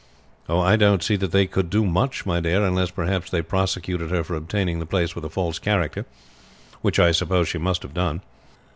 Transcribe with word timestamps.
"I 0.49 0.77
don't 0.77 1.03
see 1.03 1.15
that 1.17 1.31
they 1.31 1.45
could 1.45 1.69
do 1.69 1.85
much, 1.85 2.25
my 2.25 2.39
dear, 2.39 2.65
unless 2.65 2.89
perhaps 2.89 3.29
they 3.29 3.43
prosecuted 3.43 4.09
her 4.09 4.23
for 4.23 4.33
obtaining 4.33 4.79
the 4.79 4.87
place 4.87 5.13
with 5.13 5.23
a 5.25 5.29
false 5.29 5.59
character, 5.59 6.07
which 6.81 6.97
I 6.97 7.11
suppose 7.11 7.47
she 7.49 7.59
must 7.59 7.83
have 7.83 7.93
done. 7.93 8.21